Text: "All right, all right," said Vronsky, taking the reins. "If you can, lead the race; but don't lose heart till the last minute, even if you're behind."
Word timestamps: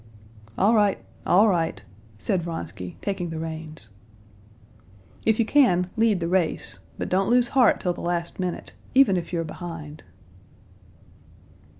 "All 0.57 0.73
right, 0.73 0.97
all 1.27 1.47
right," 1.47 1.83
said 2.17 2.41
Vronsky, 2.41 2.97
taking 3.01 3.29
the 3.29 3.37
reins. 3.37 3.89
"If 5.27 5.37
you 5.37 5.45
can, 5.45 5.91
lead 5.95 6.19
the 6.21 6.27
race; 6.27 6.79
but 6.97 7.07
don't 7.07 7.29
lose 7.29 7.49
heart 7.49 7.79
till 7.79 7.93
the 7.93 8.01
last 8.01 8.39
minute, 8.39 8.73
even 8.95 9.15
if 9.15 9.31
you're 9.31 9.43
behind." 9.43 10.01